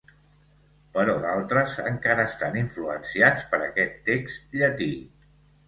[0.95, 4.93] Però d'altres, encara estan influenciats per aquest text llatí.